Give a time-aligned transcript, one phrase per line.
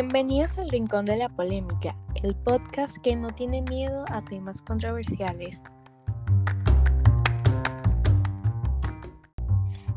[0.00, 5.64] Bienvenidos al Rincón de la Polémica, el podcast que no tiene miedo a temas controversiales.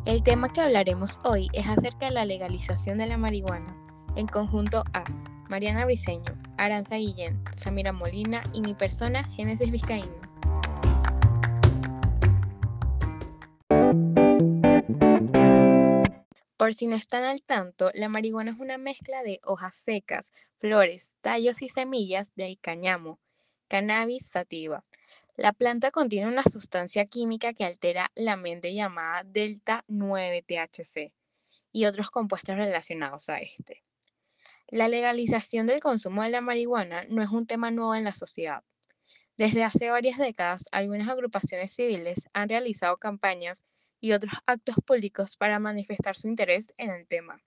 [0.05, 3.77] El tema que hablaremos hoy es acerca de la legalización de la marihuana,
[4.15, 5.03] en conjunto a
[5.49, 10.30] Mariana Briceño, Aranza Guillén, Samira Molina y mi persona, Génesis Vizcaíno.
[16.61, 21.11] Por si no están al tanto, la marihuana es una mezcla de hojas secas, flores,
[21.21, 23.19] tallos y semillas del cañamo,
[23.67, 24.85] Cannabis sativa.
[25.35, 31.11] La planta contiene una sustancia química que altera la mente llamada delta 9-THC
[31.71, 33.83] y otros compuestos relacionados a este.
[34.67, 38.63] La legalización del consumo de la marihuana no es un tema nuevo en la sociedad.
[39.35, 43.65] Desde hace varias décadas, algunas agrupaciones civiles han realizado campañas
[44.01, 47.41] y otros actos públicos para manifestar su interés en el tema.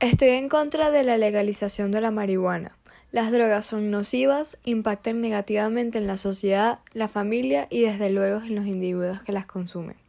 [0.00, 2.76] Estoy en contra de la legalización de la marihuana.
[3.10, 8.54] Las drogas son nocivas, impactan negativamente en la sociedad, la familia y desde luego en
[8.54, 10.07] los individuos que las consumen.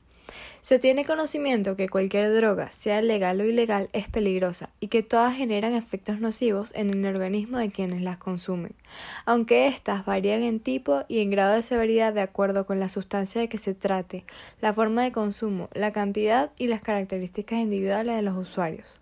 [0.61, 5.35] Se tiene conocimiento que cualquier droga, sea legal o ilegal, es peligrosa y que todas
[5.35, 8.73] generan efectos nocivos en el organismo de quienes las consumen,
[9.25, 13.41] aunque éstas varían en tipo y en grado de severidad de acuerdo con la sustancia
[13.41, 14.25] de que se trate,
[14.61, 18.99] la forma de consumo, la cantidad y las características individuales de los usuarios.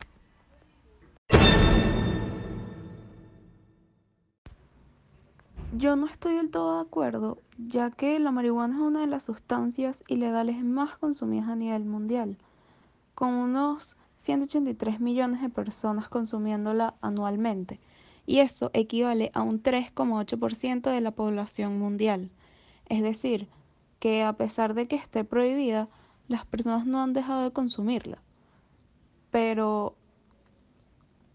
[5.78, 9.26] Yo no estoy del todo de acuerdo, ya que la marihuana es una de las
[9.26, 12.40] sustancias ilegales más consumidas a nivel mundial,
[13.14, 17.80] con unos 183 millones de personas consumiéndola anualmente,
[18.26, 22.32] y eso equivale a un 3,8% de la población mundial.
[22.90, 23.48] Es decir,
[24.00, 25.90] que a pesar de que esté prohibida,
[26.28, 28.18] las personas no han dejado de consumirla.
[29.30, 29.94] Pero,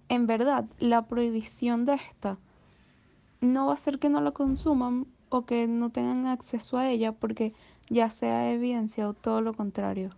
[0.08, 2.38] en verdad, la prohibición de esta
[3.42, 7.12] no va a ser que no la consuman o que no tengan acceso a ella
[7.12, 7.52] porque
[7.90, 10.10] ya se ha evidenciado todo lo contrario.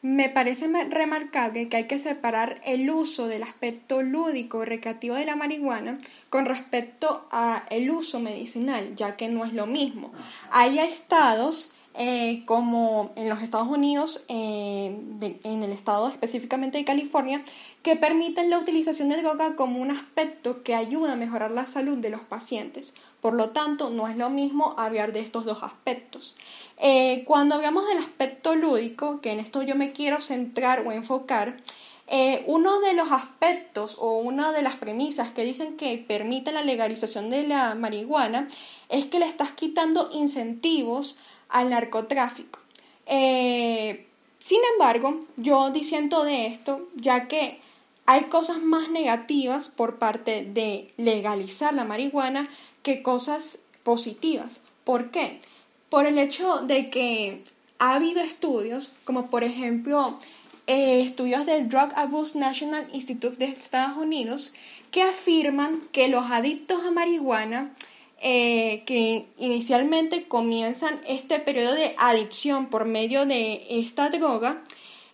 [0.00, 5.26] Me parece remarcable que hay que separar el uso del aspecto lúdico y recreativo de
[5.26, 5.98] la marihuana
[6.30, 10.12] con respecto a el uso medicinal, ya que no es lo mismo.
[10.50, 14.96] Hay estados eh, como en los Estados Unidos, eh,
[15.42, 17.42] en el estado específicamente de California,
[17.82, 21.98] que permiten la utilización de droga como un aspecto que ayuda a mejorar la salud
[21.98, 22.94] de los pacientes.
[23.20, 26.36] Por lo tanto, no es lo mismo hablar de estos dos aspectos.
[26.76, 31.56] Eh, cuando hablamos del aspecto lúdico, que en esto yo me quiero centrar o enfocar,
[32.46, 37.28] uno de los aspectos o una de las premisas que dicen que permite la legalización
[37.28, 38.48] de la marihuana
[38.88, 42.58] es que le estás quitando incentivos al narcotráfico.
[43.06, 44.06] Eh,
[44.40, 47.60] sin embargo, yo disiento de esto, ya que
[48.06, 52.48] hay cosas más negativas por parte de legalizar la marihuana
[52.82, 54.62] que cosas positivas.
[54.84, 55.40] ¿Por qué?
[55.90, 57.42] Por el hecho de que
[57.78, 60.18] ha habido estudios, como por ejemplo
[60.66, 64.54] eh, estudios del Drug Abuse National Institute de Estados Unidos,
[64.90, 67.72] que afirman que los adictos a marihuana
[68.20, 74.62] eh, que inicialmente comienzan este periodo de adicción por medio de esta droga,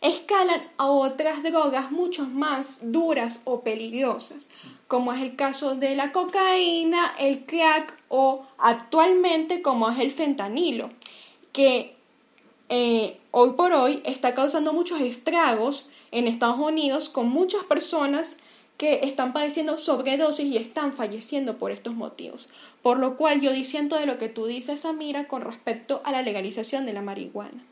[0.00, 4.48] escalan a otras drogas mucho más duras o peligrosas,
[4.88, 10.90] como es el caso de la cocaína, el crack o actualmente como es el fentanilo,
[11.52, 11.96] que
[12.68, 18.38] eh, hoy por hoy está causando muchos estragos en Estados Unidos con muchas personas
[18.76, 22.48] que están padeciendo sobredosis y están falleciendo por estos motivos.
[22.84, 26.20] Por lo cual yo disiento de lo que tú dices, Samira, con respecto a la
[26.20, 27.64] legalización de la marihuana.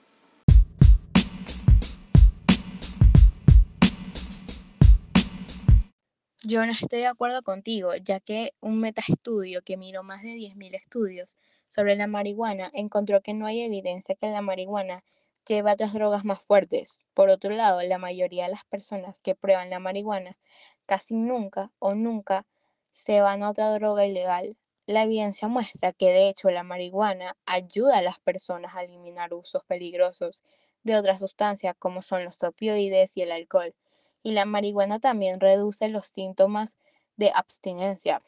[6.42, 10.74] Yo no estoy de acuerdo contigo, ya que un metaestudio que miró más de 10.000
[10.74, 11.36] estudios
[11.68, 15.04] sobre la marihuana encontró que no hay evidencia que la marihuana
[15.46, 17.02] lleve a otras drogas más fuertes.
[17.12, 20.38] Por otro lado, la mayoría de las personas que prueban la marihuana
[20.86, 22.46] casi nunca o nunca
[22.92, 24.56] se van a otra droga ilegal.
[24.92, 29.64] La evidencia muestra que de hecho la marihuana ayuda a las personas a eliminar usos
[29.64, 30.42] peligrosos
[30.82, 33.74] de otras sustancias como son los opioides y el alcohol.
[34.22, 36.76] Y la marihuana también reduce los síntomas
[37.16, 38.20] de abstinencia.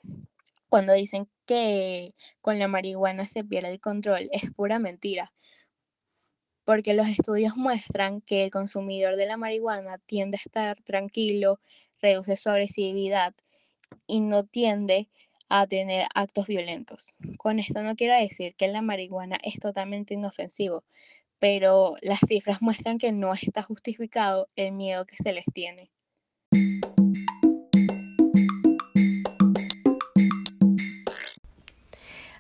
[0.71, 5.35] Cuando dicen que con la marihuana se pierde el control, es pura mentira,
[6.65, 11.61] porque los estudios muestran que el consumidor de la marihuana tiende a estar tranquilo,
[12.01, 13.35] reduce su agresividad
[14.07, 15.11] y no tiende
[15.57, 17.15] a tener actos violentos.
[17.37, 20.83] Con esto no quiero decir que la marihuana es totalmente inofensivo,
[21.39, 25.93] pero las cifras muestran que no está justificado el miedo que se les tiene.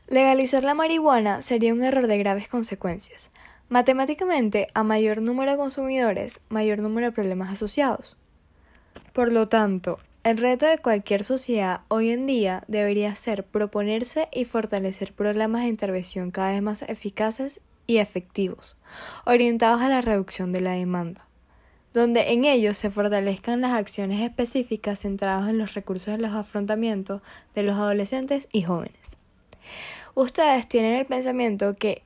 [0.08, 3.30] Legalizar la marihuana sería un error de graves consecuencias.
[3.68, 8.16] Matemáticamente, a mayor número de consumidores, mayor número de problemas asociados.
[9.12, 14.46] Por lo tanto, el reto de cualquier sociedad hoy en día debería ser proponerse y
[14.46, 18.76] fortalecer programas de intervención cada vez más eficaces y efectivos,
[19.26, 21.28] orientados a la reducción de la demanda,
[21.92, 27.20] donde en ellos se fortalezcan las acciones específicas centradas en los recursos de los afrontamientos
[27.54, 29.18] de los adolescentes y jóvenes.
[30.14, 32.02] Ustedes tienen el pensamiento que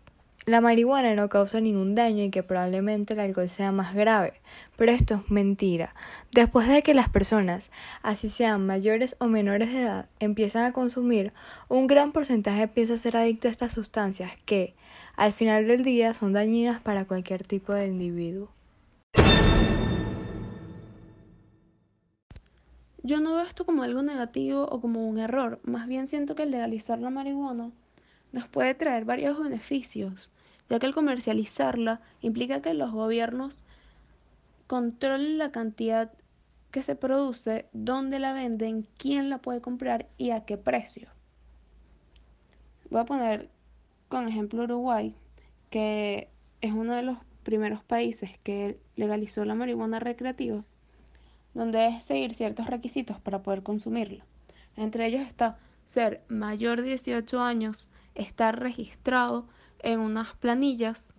[0.49, 4.33] la marihuana no causa ningún daño y que probablemente el alcohol sea más grave,
[4.77, 5.95] pero esto es mentira.
[6.33, 7.71] Después de que las personas,
[8.03, 11.35] así sean mayores o menores de edad, empiezan a consumir,
[11.69, 14.75] un gran porcentaje empieza a ser adicto a estas sustancias que,
[15.17, 18.49] al final del día, son dañinas para cualquier tipo de individuo.
[23.03, 26.47] Yo no veo esto como algo negativo o como un error, más bien siento que
[26.47, 27.71] legalizar la marihuana
[28.33, 30.31] nos puede traer varios beneficios,
[30.69, 33.65] ya que el comercializarla implica que los gobiernos
[34.67, 36.13] controlen la cantidad
[36.71, 41.09] que se produce, dónde la venden, quién la puede comprar y a qué precio.
[42.91, 43.49] Voy a poner
[44.09, 45.15] con ejemplo Uruguay,
[45.71, 46.29] que
[46.61, 50.65] es uno de los primeros países que legalizó la marihuana recreativa,
[51.55, 54.25] donde es seguir ciertos requisitos para poder consumirla.
[54.77, 59.47] Entre ellos está ser mayor de 18 años, estar registrado
[59.81, 61.15] en unas planillas,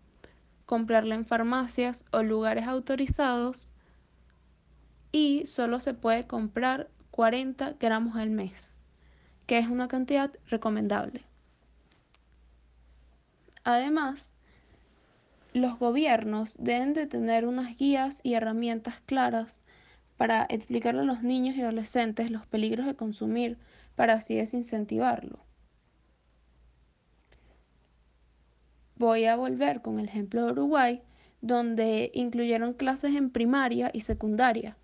[0.66, 3.72] comprarla en farmacias o lugares autorizados
[5.12, 8.82] y solo se puede comprar 40 gramos al mes,
[9.48, 11.24] que es una cantidad recomendable.
[13.64, 14.36] Además,
[15.54, 19.64] los gobiernos deben de tener unas guías y herramientas claras
[20.18, 23.58] para explicarle a los niños y adolescentes los peligros de consumir
[23.96, 25.40] para así desincentivarlo.
[29.00, 31.02] Voy a volver con el ejemplo de Uruguay,
[31.42, 34.76] donde incluyeron clases en primaria y secundaria,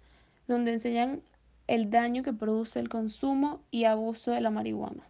[0.47, 1.21] donde enseñan
[1.67, 5.03] el daño que produce el consumo y abuso de la marihuana.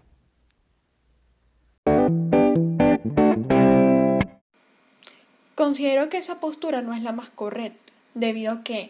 [5.54, 8.90] Considero que esa postura no es la más correcta, debido a que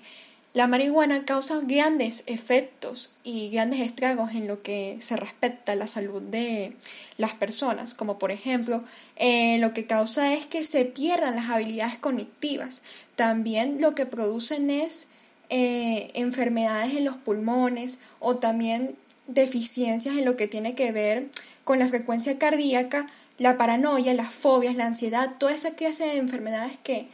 [0.55, 5.87] la marihuana causa grandes efectos y grandes estragos en lo que se respecta a la
[5.87, 6.73] salud de
[7.17, 8.81] las personas, como por ejemplo
[9.17, 12.81] eh, lo que causa es que se pierdan las habilidades cognitivas.
[13.17, 15.07] También lo que producen es
[15.49, 18.95] eh, enfermedades en los pulmones o también
[19.27, 21.25] deficiencias en lo que tiene que ver
[21.65, 23.07] con la frecuencia cardíaca,
[23.39, 27.07] la paranoia, las fobias, la ansiedad, toda esa clase de enfermedades que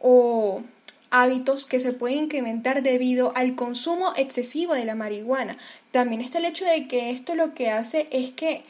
[0.00, 0.62] o
[1.22, 5.56] hábitos que se pueden incrementar debido al consumo excesivo de la marihuana.
[5.90, 8.62] También está el hecho de que esto lo que hace es que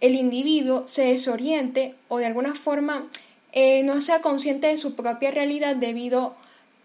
[0.00, 3.06] el individuo se desoriente o de alguna forma
[3.52, 6.34] eh, no sea consciente de su propia realidad debido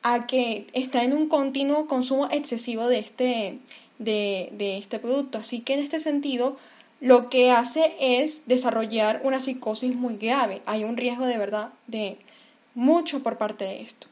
[0.04, 3.58] a que está en un continuo consumo excesivo de este,
[3.98, 5.40] de, de este producto.
[5.40, 6.58] Así que en este sentido,
[7.02, 10.62] lo que hace es desarrollar una psicosis muy grave.
[10.66, 12.18] Hay un riesgo de verdad de
[12.74, 14.08] mucho por parte de esto.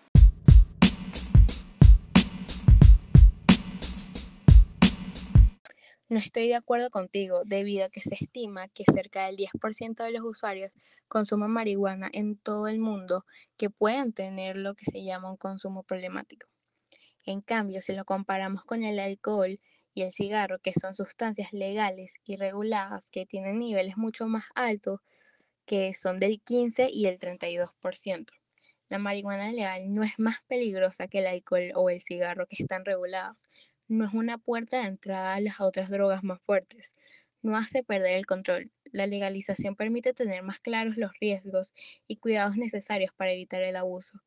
[6.09, 10.11] No estoy de acuerdo contigo, debido a que se estima que cerca del 10% de
[10.11, 10.73] los usuarios
[11.09, 13.25] consumen marihuana en todo el mundo
[13.57, 16.47] que pueden tener lo que se llama un consumo problemático.
[17.25, 19.59] En cambio, si lo comparamos con el alcohol
[19.93, 25.01] y el cigarro, que son sustancias legales y reguladas que tienen niveles mucho más altos,
[25.65, 28.31] que son del 15 y el 32%.
[28.87, 32.85] La marihuana legal no es más peligrosa que el alcohol o el cigarro que están
[32.85, 33.43] regulados,
[33.87, 36.95] no es una puerta de entrada a las otras drogas más fuertes.
[37.41, 38.71] No hace perder el control.
[38.91, 41.73] La legalización permite tener más claros los riesgos
[42.07, 44.21] y cuidados necesarios para evitar el abuso,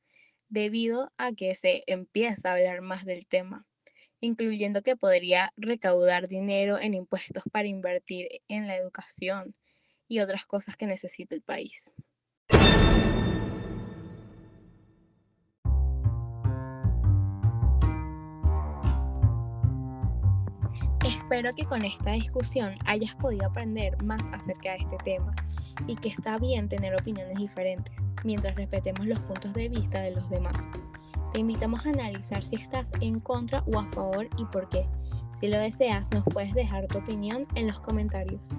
[0.49, 3.67] debido a que se empieza a hablar más del tema,
[4.21, 9.55] incluyendo que podría recaudar dinero en impuestos para invertir en la educación
[10.09, 11.93] y otras cosas que necesita el país.
[21.31, 25.33] Espero que con esta discusión hayas podido aprender más acerca de este tema
[25.87, 27.95] y que está bien tener opiniones diferentes
[28.25, 30.57] mientras respetemos los puntos de vista de los demás.
[31.33, 34.89] Te invitamos a analizar si estás en contra o a favor y por qué.
[35.39, 38.51] Si lo deseas, nos puedes dejar tu opinión en los comentarios.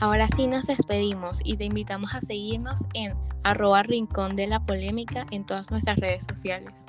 [0.00, 3.14] Ahora sí nos despedimos y te invitamos a seguirnos en
[3.44, 6.86] arroba rincón de la polémica en todas nuestras redes sociales.